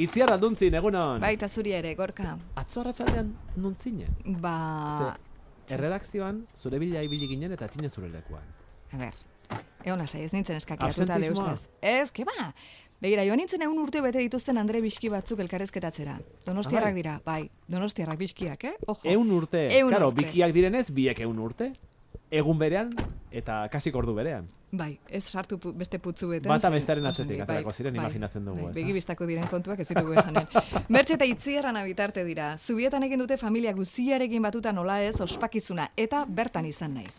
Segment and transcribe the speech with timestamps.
[0.00, 1.20] Itziar alduntzin, egunon.
[1.20, 2.36] Baita zuri ere, gorka.
[2.60, 4.14] Atzo arratsaldean non zinen?
[4.40, 4.54] Ba...
[4.98, 8.46] Ze, erredakzioan, zure bila ibili ginen eta txine zure lekuan.
[8.94, 9.14] A ber,
[9.84, 11.50] egon lasai, ez nintzen eskakiatuta Absentismoa?
[11.52, 11.68] deustaz.
[11.82, 12.52] Ez, ke ba?
[13.00, 16.18] Begira, joan nintzen egun urte bete dituzten Andre Biski batzuk elkarrezketatzera.
[16.44, 17.46] Donostiarrak dira, bai.
[17.72, 18.74] Donostiarrak biskiak, eh?
[18.86, 19.06] Ojo.
[19.08, 19.62] Eun urte.
[19.78, 20.24] Ehun Claro, urte.
[20.26, 21.70] bikiak direnez, biek eun urte.
[22.30, 22.90] Egun berean
[23.30, 24.46] eta kasik ordu berean.
[24.70, 26.48] Bai, ez sartu pu beste putzuetan.
[26.50, 26.76] Bata oso
[27.08, 28.78] atzetik ondo, aterako ziren, imaginatzen dugu, Bai, ezta?
[28.78, 30.46] begi bistako diren kontuak ez ditugu esanen.
[30.94, 32.52] Mertxe eta itzierran abitarte dira.
[32.58, 37.16] Zubietan egin dute familia guziarekin batuta nola ez ospakizuna eta bertan izan naiz.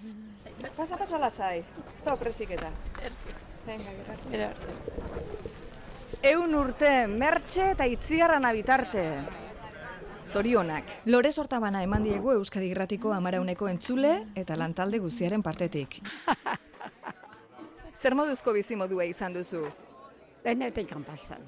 [0.77, 1.59] Pasa, pasa lasai.
[1.59, 2.71] Ez da opresiketa.
[3.67, 4.51] Venga.
[6.23, 9.05] Eun urte, mertxe eta itziarran abitarte.
[10.23, 10.85] Zorionak.
[11.05, 15.99] Lore sortabana eman diegu Euskadi Irratiko amarauneko entzule eta lantalde guziaren partetik.
[18.01, 19.65] Zer moduzko bizimodua izan duzu?
[20.43, 21.41] Denetik pasan.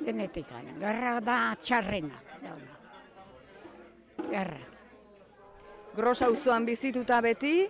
[0.00, 0.46] Denetik
[0.80, 2.20] Gerra da txarrena.
[4.30, 4.60] Gerra.
[5.96, 7.68] Gros auzoan bizituta beti,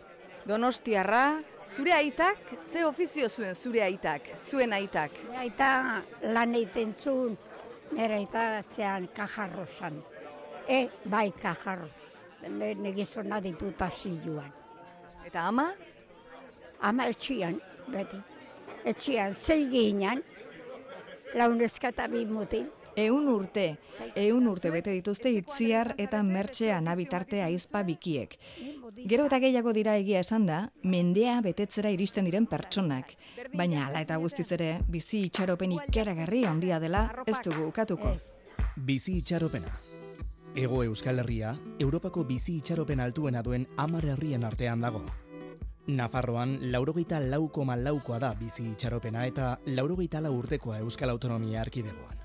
[0.48, 5.12] Donostiarra, zure aitak, ze ofizio zuen zure aitak, zuen aitak.
[5.36, 7.36] Aita lan egiten zuen,
[7.92, 10.00] nire aita zean kajarrozan.
[10.68, 12.22] E, bai kajarroz.
[12.48, 14.52] Ne gizona diputazioan.
[15.26, 15.68] Eta ama?
[16.80, 17.58] Ama etxian,
[17.90, 18.18] beti.
[18.86, 20.22] Etxian, zei ginen,
[21.34, 22.68] launezka eta bi mutil.
[22.98, 23.64] Eun urte,
[24.18, 28.34] eun urte bete dituzte itziar eta mertxe anabitarte aizpa bikiek.
[29.06, 33.14] Gero eta gehiago dira egia esan da, mendea betetzera iristen diren pertsonak.
[33.54, 38.16] Baina hala eta guztiz ere, bizi itxaropen ikeragarri handia dela ez dugu ukatuko.
[38.76, 39.70] Bizi itxaropena.
[40.58, 45.04] Ego Euskal Herria, Europako bizi itxaropen altuena duen hamar herrien artean dago.
[45.88, 52.17] Nafarroan, laurogeita lau koma laukoa da bizi itxaropena eta laurogeita lau urtekoa Euskal Autonomia Erkidegoan.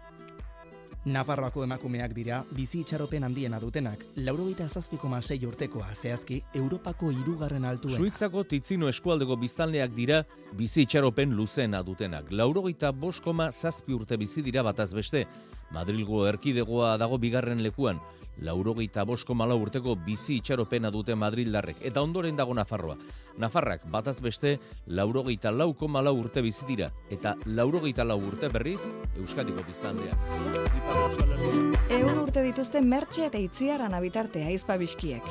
[1.04, 7.66] Nafarroako emakumeak dira bizi itxaropen handiena dutenak, laurogeita zazpi koma sei urtekoa zehazki Europako hirugarren
[7.68, 7.98] altuena.
[7.98, 10.22] Suitzako titzino eskualdeko biztanleak dira
[10.56, 12.32] bizi itxaropen luzena dutenak.
[12.32, 15.26] Laurogeita bost koma zazpi urte bizi dira bataz beste.
[15.76, 18.00] Madrilgo erkidegoa dago bigarren lekuan.
[18.42, 21.84] Laurogeita bost koma lau urteko bizi itxaropena dute Madrildarrek.
[21.84, 22.96] Eta ondoren dago Nafarroa.
[23.38, 24.56] Nafarrak bataz beste
[24.88, 26.94] laurogeita lau koma lau urte bizi dira.
[27.12, 28.80] Eta laurogeita lau urte berriz
[29.20, 30.18] Euskadiko biztanlea.
[31.94, 35.28] Eun urte dituzte mertxe eta itziar anabitarte aizpa biskiek.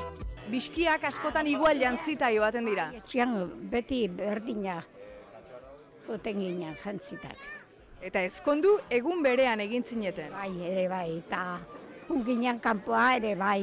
[0.53, 2.85] Biskiak askotan igual jantzita joaten dira.
[3.01, 3.33] Etxian
[3.73, 4.77] beti berdina
[6.07, 7.43] joten ginen jantzitak.
[7.99, 10.31] Eta ezkondu egun berean egin zineten.
[10.31, 11.43] Bai, ere bai, eta
[12.15, 13.59] unginan kanpoa ere bai.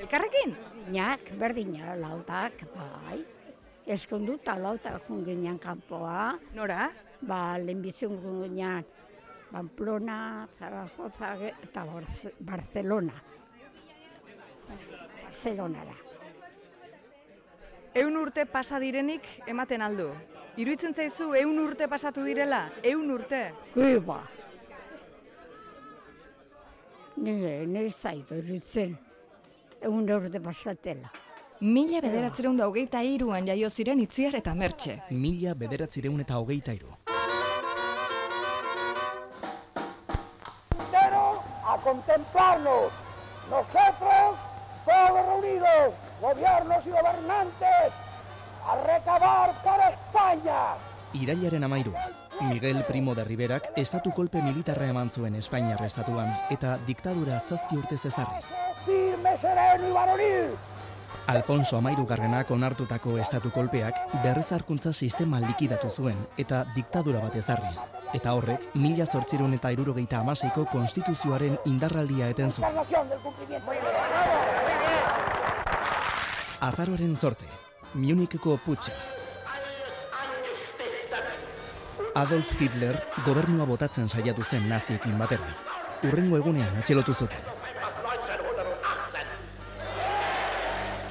[0.00, 0.56] Elkarrekin?
[0.56, 3.20] Berdinak, berdina, lautak, bai.
[3.92, 6.30] Eskondu eta lautak unginan kanpoa.
[6.56, 6.88] Nora?
[7.20, 8.94] Ba, lehenbizun ginen
[9.50, 13.14] Pamplona, Zaragoza eta Barce- Barcelona.
[15.22, 15.94] Barcelonara.
[17.94, 20.08] Eun urte pasa direnik ematen aldu.
[20.56, 22.70] Iruitzen zaizu eun urte pasatu direla?
[22.82, 23.52] Eun urte.
[23.74, 24.22] Kuba.
[27.16, 28.96] Nire, nire zaitu irutzen.
[29.80, 31.10] Egun urte pasatela.
[31.60, 34.98] Mila bederatzereun da hogeita iruan jaio ziren itziar eta mertxe.
[35.10, 36.95] Mila bederatzireun eta hogeita iru.
[41.86, 42.90] Contemplarnos.
[43.48, 44.34] Nosotros,
[44.84, 47.92] todos reunidos, gobiernos y gobernantes,
[48.66, 50.74] a recabar para España.
[51.12, 51.94] Irailaren amairu.
[52.40, 57.96] Miguel Primo de Riberak estatu kolpe militarra eman zuen Espainiar estatuan eta diktadura zazpi urte
[57.96, 58.42] zezarri.
[61.26, 67.95] Alfonso Amairugarrenak onartutako estatu kolpeak berrezarkuntza sistema likidatu zuen eta diktadura bat ezarri.
[68.14, 72.78] Eta horrek, mila zortzirun eta irurogeita amaseiko konstituzioaren indarraldia eten zuen.
[76.60, 77.46] Azaroaren zortze,
[77.94, 78.92] Municheko putxa.
[82.16, 85.50] Adolf Hitler gobernua botatzen saiatu zen naziekin batera.
[86.04, 87.42] Urrengo egunean atxelotu zuten.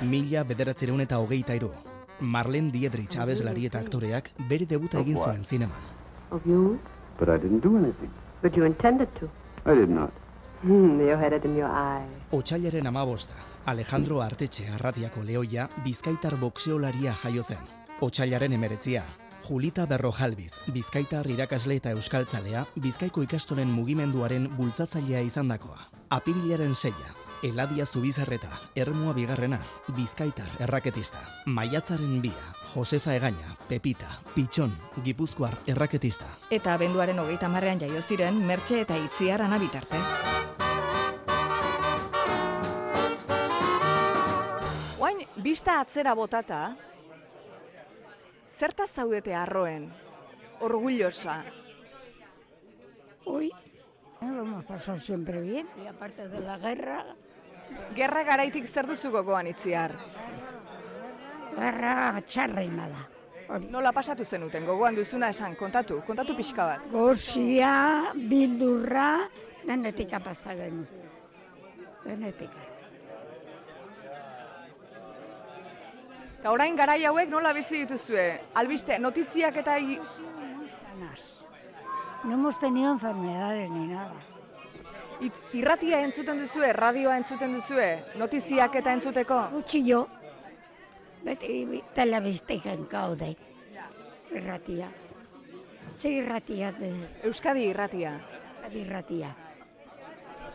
[0.02, 1.72] Mila bederatzireun eta hogeita iru.
[2.20, 6.05] Marlene Dietrich abeslari eta aktoreak bere debuta egin zuen zineman.
[6.36, 6.80] Of you?
[7.18, 8.12] But I didn't do anything.
[8.42, 9.30] But you intended to.
[9.66, 10.12] I did not.
[10.64, 12.06] Hmm, you had it in your eye.
[12.32, 13.36] Otsailaren amabosta,
[13.66, 17.64] Alejandro Artetxe arratiako lehoia bizkaitar boxeolaria jaio zen.
[18.02, 19.04] Otsailaren emeretzia,
[19.48, 25.80] Julita Berrojalbiz, bizkaitar irakasle eta euskaltzalea, bizkaiko ikastolen mugimenduaren bultzatzailea izandakoa.
[26.10, 29.60] Apirilaren seia, Eladia Zubizarreta, Ermua Bigarrena,
[29.96, 36.26] Bizkaitar, Erraketista, Maiatzaren Bia, Josefa Egaña, Pepita, Pitxon, Gipuzkoar, Erraketista.
[36.50, 40.00] Eta abenduaren hogeita marrean jaio ziren, mertxe eta itziar anabitarte.
[45.00, 46.76] Oain, bista atzera botata,
[48.50, 49.92] zertaz zaudete arroen,
[50.62, 51.44] orgullosa.
[54.22, 55.68] Lo hemos pasado siempre bien.
[55.82, 57.06] Y aparte de la guerra,
[57.96, 59.96] Gerra garaitik zer duzu gogoan itziar?
[61.56, 63.04] guerra txarrena da.
[63.70, 66.86] Nola pasatu zenuten, gogoan duzuna esan, kontatu, kontatu pixka bat.
[66.92, 69.28] Gozia, bildurra,
[69.66, 70.88] denetika pasa genuen.
[72.06, 72.72] Denetika.
[76.40, 78.26] Eta orain garai hauek nola bizi dituzue?
[78.62, 79.78] Albiste, notiziak eta.
[82.26, 84.35] No hemos tenido enfermedades ni nada.
[85.22, 89.40] It- irratia entzuten duzue, radioa entzuten duzue, notiziak eta entzuteko?
[89.52, 90.08] Gutxillo,
[91.24, 93.36] beti bi- telebisteken gaude.
[94.36, 94.90] Irratia.
[95.96, 96.90] Ze irratia de
[97.24, 98.20] Euskadi irratia,
[98.74, 99.36] irratia.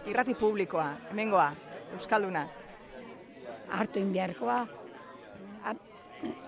[0.07, 1.55] irrati publikoa, hemengoa,
[1.95, 2.47] Euskalduna.
[3.71, 4.67] hartu inbiarkoa.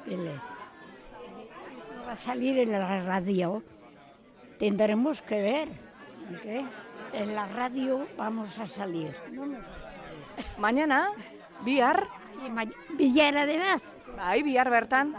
[0.07, 0.35] Dile.
[2.07, 3.63] Va a salir en la radio.
[4.59, 5.69] Tendremos que ver.
[5.69, 6.67] ¿ok?
[7.13, 9.15] En la radio vamos a salir.
[9.31, 9.61] No nos-
[10.59, 11.09] Mañana,
[11.63, 12.07] bihar,
[12.97, 13.97] Billar además.
[14.17, 15.15] bai, bihar bertan,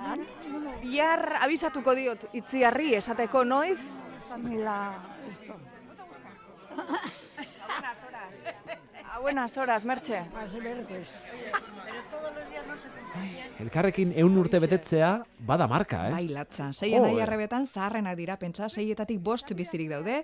[0.81, 4.01] bihar abisatuko diot itziarri esateko noiz,
[4.37, 4.97] Mila,
[5.29, 5.53] esto.
[9.23, 10.19] buenas horas, Mertxe.
[10.33, 11.07] Más verdes.
[13.61, 16.11] Elkarrekin eun urte betetzea, bada marka, eh?
[16.11, 16.71] Bai, latza.
[16.73, 17.23] Sei anai Joder.
[17.27, 20.23] arrebetan zaharrenak dira, pentsa, seietatik bost bizirik daude.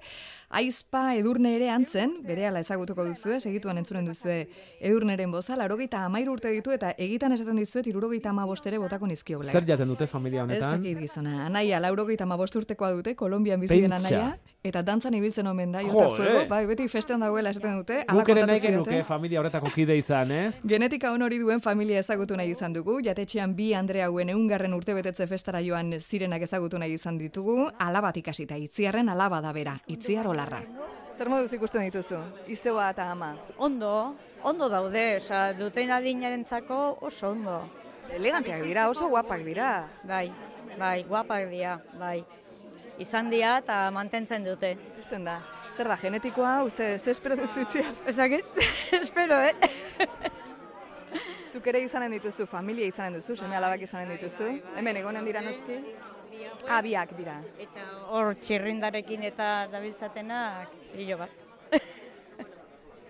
[0.50, 4.40] Aizpa edurne ere antzen, berehala ezagutuko duzue, segituan entzunen duzue
[4.82, 9.52] edurneren boza, larogeita amairu urte ditu eta egitan esaten dizuet irurogeita ama ere botako nizkiogula.
[9.52, 10.82] Zer jaten dute familia Ez honetan?
[10.82, 11.46] dakit gizona.
[11.46, 14.08] Anaia, laurogeita ama urtekoa dute, Kolombian bizi den Pentsa.
[14.08, 18.04] anaia, eta dantzan ibiltzen omen da, Jo, jota fuego, bai, beti festean dagoela esaten dute,
[18.08, 18.89] ala kontatu.
[18.90, 20.52] Genuke familia horretako kide izan, eh?
[20.68, 25.28] Genetika on hori duen familia ezagutu nahi izan dugu, jatetxean bi Andre hauen eungarren urtebetetze
[25.28, 30.62] festara joan zirenak ezagutu nahi izan ditugu, alabat ikasita, itziarren alaba da bera, itziar olarra.
[31.18, 33.34] Zer moduz ikusten dituzu, izeba eta ama?
[33.58, 37.60] Ondo, ondo daude, oza, duten adinarentzako oso ondo.
[38.16, 39.88] Eleganteak dira, oso guapak dira.
[40.08, 40.30] Bai,
[40.80, 42.24] bai, guapak dira, bai.
[43.00, 44.78] Izan dira eta mantentzen dute.
[44.96, 45.40] Ikusten da.
[45.76, 47.94] Zer da, genetikoa hau, ze, ze espero duzu itzia?
[48.08, 48.46] Ez dakit,
[49.02, 49.54] espero, eh?
[51.52, 54.50] Zuk ere izanen dituzu, familia izanen duzu, seme alabak izanen dituzu.
[54.78, 55.80] Hemen egonen dira noski.
[56.70, 57.40] Ah, biak dira.
[57.62, 61.34] Eta hor txirrindarekin eta dabiltzatenak, hilo bat.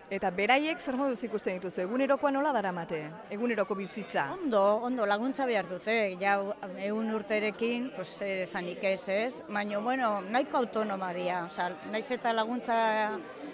[0.09, 3.03] Eta beraiek zer moduz ikusten dituzu, egunerokoa nola daramate?
[3.29, 4.23] Eguneroko bizitza.
[4.33, 6.33] Ondo, ondo, laguntza behar dute, ja
[6.81, 12.79] egun urterekin, pues, esanik ez ez, baina, bueno, nahiko autonoma dira, oza, naiz eta laguntza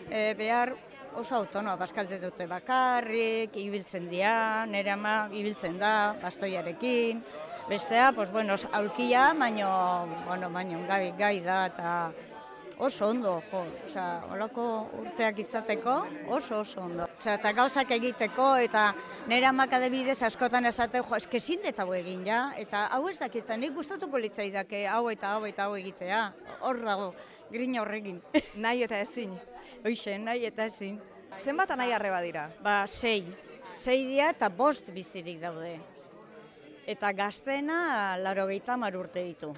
[0.07, 0.71] e, behar
[1.19, 7.19] oso autonoma, baskaltzen dute bakarrik, ibiltzen dira, nire ama ibiltzen da, bastoiarekin,
[7.67, 9.73] bestea, pues, bueno, aulkia, baino,
[10.23, 11.91] bueno, baino, gai, gai da, eta
[12.77, 14.65] oso ondo, jo, osea, holako
[14.99, 15.95] urteak izateko
[16.27, 17.07] oso oso ondo.
[17.17, 18.87] Osea, eta gauzak egiteko eta
[19.29, 23.17] nire amak adibidez askotan esate, jo, eske ezin dut hau egin ja, eta hau ez
[23.19, 26.21] dakit, nik gustatuko litzaidake hau eta hau eta hau egitea.
[26.61, 27.09] Hor dago,
[27.51, 28.21] grina horrekin.
[28.65, 29.35] Nahi eta ezin.
[29.85, 30.99] Hoixe, nahi eta ezin.
[31.43, 32.47] Zenbat anai arreba dira?
[32.63, 33.25] Ba, sei.
[33.75, 35.75] Sei dia eta bost bizirik daude.
[36.87, 39.53] Eta gaztena laro gehieta urte ditu.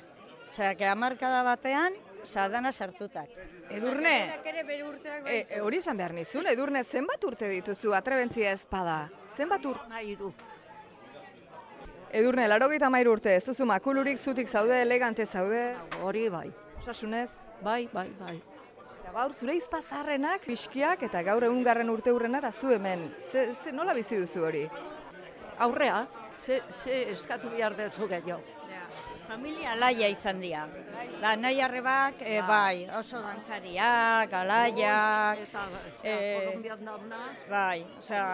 [0.50, 1.94] Osea, que hamarkada batean,
[2.24, 3.30] sadana sartutak.
[3.70, 4.40] Edurne,
[5.26, 9.10] e, e, hori izan behar nizun, edurne zenbat urte dituzu, atrebentzia ezpada.
[9.36, 9.80] Zenbat ur...
[9.90, 10.34] Mairu.
[12.12, 17.30] Edurne, laro mairu urte, ez duzu makulurik zutik zaude, elegante zaude, Hori bai, osasunez.
[17.62, 18.42] bai, bai, bai.
[19.02, 23.14] Eta gaur zure izpazarrenak, pixkiak, eta gaur egungarren urte hurrena, eta zu hemen.
[23.20, 24.70] Ze, ze, nola bizi duzu hori?
[25.60, 26.08] Aurrea,
[26.38, 28.57] ze, ze eskatu behar dezu gehiago.
[29.28, 30.64] Familia alaia izan dira.
[31.22, 35.64] Da, nahi arrebak, e, bai, oso dantzariak, alaiak, Eta,
[36.04, 37.20] eh, dauna,
[37.50, 38.28] bai, osea,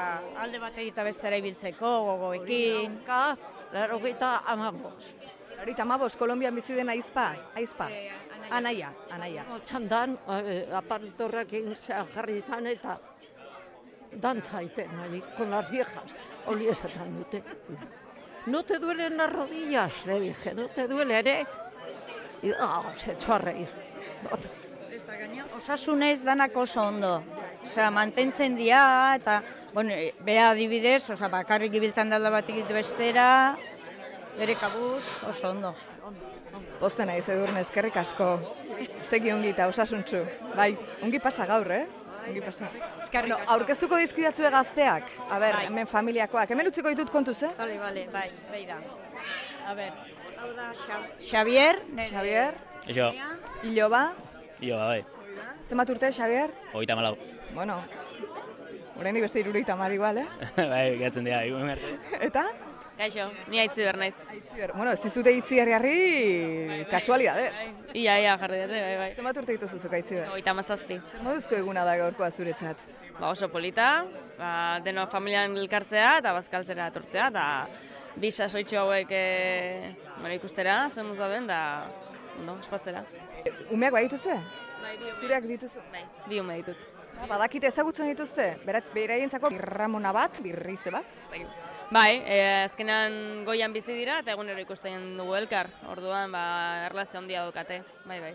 [0.43, 3.00] alde bat egita bestera ibiltzeko, gogoekin.
[3.07, 3.35] Ka,
[3.73, 5.25] laro gita amabost.
[5.62, 7.89] Hori tamabos, Kolombian bizi den aizpa, aizpa.
[8.51, 9.47] Anaia, anaia.
[9.65, 13.00] Txandan, eh, aparitorrekin zea jarri izan eta
[14.21, 14.89] dantza iten
[15.35, 17.43] con las viejas, hori esaten dute.
[18.45, 21.47] No te duelen las rodillas, le dije, no te duele ere.
[22.41, 23.67] Y, ah, se echó a reír.
[25.55, 27.23] Osasunez danak oso ondo.
[27.63, 29.41] Osea, mantentzen dira eta
[29.73, 33.57] Bueno, e, bea adibidez, oza, bakarrik ibiltzen dalda batik bestera,
[34.38, 35.71] bere kabuz, oso ondo.
[36.77, 38.27] Posten naiz edurne eskerrik asko.
[39.01, 40.21] Segi ongi eta osasuntxu.
[40.53, 41.88] Bai, ongi pasa gaur, eh?
[42.27, 45.03] Eskerrik Bueno, aurkeztuko dizkidatzue gazteak.
[45.29, 45.65] A ber, Bai.
[45.67, 46.49] hemen familiakoak.
[46.51, 47.51] Hemen utziko ditut kontuz, eh?
[47.57, 48.77] Bale, bale, bai, bai da.
[49.67, 49.91] A ber,
[50.39, 51.81] hau da Xa- Xavier.
[52.09, 52.53] Xavier,
[52.87, 53.11] Eixo,
[53.63, 54.13] Iloba.
[54.61, 55.05] jo, bai,
[55.69, 56.51] Zenbat urte, Xavier?
[56.73, 57.17] hogeita malau.
[57.53, 57.81] Bueno,
[58.99, 60.27] oraindik beste irurogeita hamar igual, eh?
[60.57, 61.39] bai, gatzen dira,
[61.71, 61.97] arte.
[62.21, 62.45] Eta?
[62.97, 64.15] Kaixo, ni aitzi bernaiz.
[64.29, 64.73] Aitziber.
[64.77, 67.53] Bueno, ez dizute itziar jarri kasualidadez.
[67.97, 69.07] Ia, ia, jarri dute, bai, bai.
[69.17, 70.27] Zenbat urte dituzuzuk aitziber?
[70.29, 71.00] Hogeita mazazpi.
[71.12, 72.85] Zer moduzko eguna da gaurkoa zuretzat?
[73.17, 73.88] Ba, oso polita,
[74.38, 74.53] ba,
[74.85, 77.47] deno familian elkartzea eta bazkaltzera etortzea, eta
[78.21, 79.25] bi sasoitxo hauek e,
[80.19, 81.59] bueno, ikustera, zen muz dauden, da,
[82.39, 83.03] ondo, espatzera.
[83.73, 84.38] Umeak bai dituzue?
[85.19, 85.81] Zureak dituzu?
[85.91, 86.89] Bai, bi ume ditut.
[87.17, 88.51] Ba, Badakite ezagutzen dituzte?
[88.67, 91.09] Berat, beraientzako birramona bat, birrize bat?
[91.31, 91.41] Bai,
[91.91, 95.69] e, azkenean goian bizi dira eta egunero ikusten dugu elkar.
[95.91, 97.81] Orduan, ba, erlazio handia dukate.
[98.05, 98.33] Bai, bai.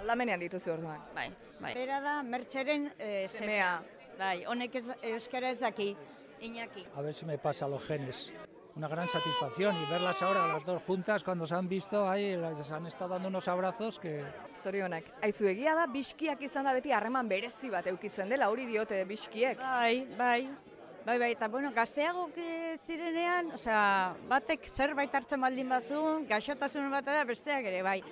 [0.00, 1.00] Aldamenean dituzu orduan.
[1.14, 1.74] Bai, bai.
[1.74, 3.78] Bera da, mertxeren e, semea.
[4.18, 5.94] Bai, honek ez, euskara ez daki,
[6.40, 6.86] Iñaki.
[6.94, 8.32] A ver si me pasa los genes.
[8.76, 12.70] Una gran satisfacción y verlas ahora las dos juntas cuando se han visto ahí, les
[12.70, 14.22] han estado dando unos abrazos que...
[14.62, 15.04] Zorionak.
[15.20, 19.58] Aizu egia da, biskiak izan da beti harreman berezi bat eukitzen dela, hori diote biskiek.
[19.58, 20.67] Bai, bai.
[21.08, 27.06] Bai, bai, eta bueno, gazteagok eh, zirenean, osea, batek zerbait hartzen baldin bazun, gaixotasun bat
[27.08, 28.02] da besteak ere, bai.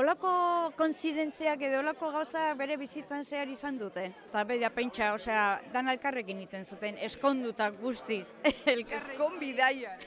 [0.00, 0.30] Olako
[0.78, 4.06] konzidentziak edo olako gauza bere bizitzan zehar izan dute.
[4.30, 8.24] Eta bedia pentsa, osea, dan elkarrekin iten zuten, eskonduta guztiz.
[8.96, 9.98] Eskon bidaia.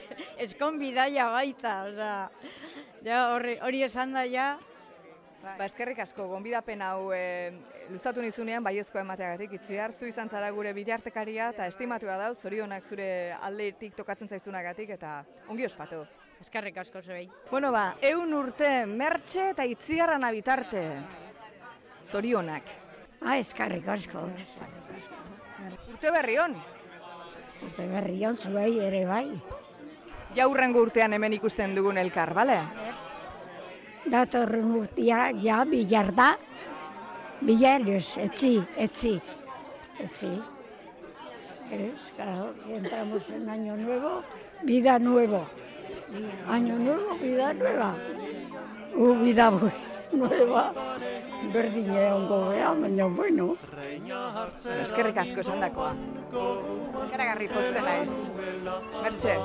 [0.42, 2.20] Eskon bidaia baita, osea,
[3.06, 4.56] ja, horri, hori esan da, ja,
[5.42, 7.50] Ba, eskerrik asko, gonbidapen hau e,
[7.90, 13.06] luzatu nizunean baiezko emateagatik itziar, zu izan zara gure bilartekaria eta estimatua dau, zorionak zure
[13.42, 15.16] aldeetik tokatzen zaizunagatik eta
[15.50, 16.04] ongi ospatu.
[16.42, 17.26] Eskerrik asko zebei.
[17.50, 20.82] Bueno ba, eun urte mertxe eta itziarra bitarte.
[22.02, 22.70] Zorionak.
[23.20, 24.28] Ah, eskarrik asko.
[25.92, 26.56] Urte berri hon.
[27.62, 29.26] Urte berri hon zuei ere bai.
[30.34, 32.58] Jaurrengo urtean hemen ikusten dugun elkar, bale?
[34.06, 36.32] Datorren urtia, ja, bilar da.
[37.40, 39.20] Bilar ez, etzi, etzi.
[40.02, 40.32] Etzi.
[41.72, 44.22] Es, claro, entramos en año nuevo,
[44.62, 45.46] vida nuevo.
[46.48, 47.94] Año nuevo, vida nueva.
[48.94, 49.50] U, vida
[50.12, 50.72] nueva.
[51.52, 53.56] Berdine ongo gea, baina bueno.
[54.80, 55.94] Eskerrik asko esan dakoa.
[57.08, 58.18] Ikaragarri posten naiz.
[59.02, 59.38] Mertxe.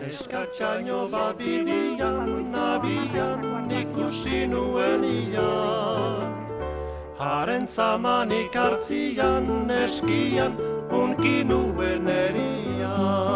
[0.00, 6.30] Neskatxaino babidian, nabian, ikusi nuen ian.
[7.18, 10.56] Haren zamanik hartzian, eskian,
[11.02, 13.29] unki nuen erian.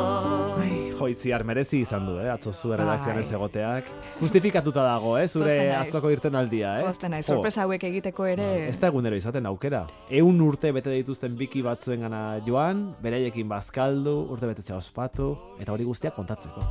[1.04, 2.30] Jo, itziar merezi izan du, eh?
[2.32, 3.36] Atzo zu erredakzioan ez Bai.
[3.36, 3.88] egoteak.
[4.20, 5.26] Justifikatuta dago, eh?
[5.28, 6.86] Zure Pozten atzoko irten aldia, eh?
[6.86, 8.46] Posten naiz, sorpresa hauek egiteko ere...
[8.70, 9.84] Ez da egunero izaten aukera.
[10.08, 15.84] Eun urte bete dituzten biki batzuen gana joan, beraiekin bazkaldu, urte betetzea ospatu, eta hori
[15.84, 16.64] guztiak kontatzeko.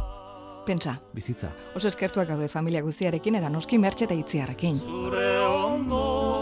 [0.65, 1.51] Pentsa, Bizitza.
[1.75, 4.79] oso eskertuak gaude familia guztiarekin eta noski mertxe eta itziarrekin.
[4.79, 6.32] Zure ondo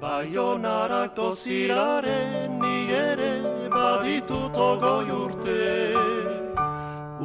[0.00, 3.32] Baionarako ziraren ni ere
[3.72, 5.64] baditut ogoi urte.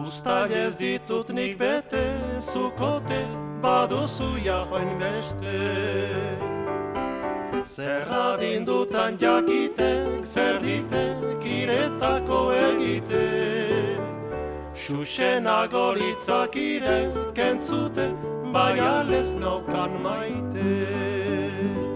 [0.01, 2.01] Uztail ez ditut nik bete,
[2.41, 3.21] zukote
[3.61, 5.59] baduzu jajoen beste.
[7.75, 14.01] Zer adindutan jakitek, zer ditek iretako egiten.
[14.73, 16.99] Xuxenago litzakire
[17.37, 18.17] kentzuten,
[18.53, 21.92] bai alez naukan maite.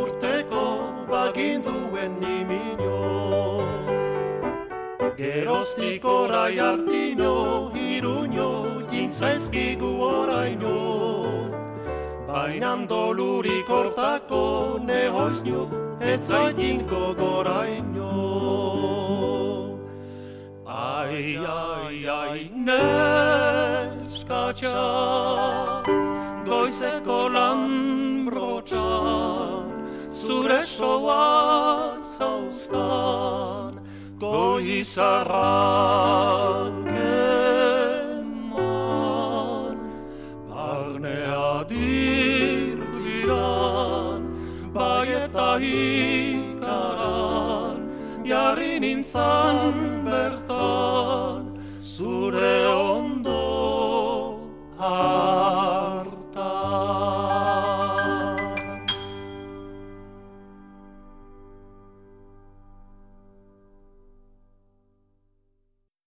[0.00, 0.64] urteko
[1.10, 2.98] baginduen nimino.
[5.16, 7.34] Geroztik orai hartino,
[12.52, 15.62] Baina dolurik hortako nehoiz nio
[16.04, 18.12] Ez zaitin gogoraino.
[20.66, 24.04] Ai, ai, ai, neskatxa
[26.44, 28.84] Goizeko lambrotxa
[30.12, 33.80] Zure soak zauztan
[34.20, 35.42] Goizarrak
[45.52, 47.76] Bai eta ikaran
[48.24, 50.41] Jarri nintzan bertan Zure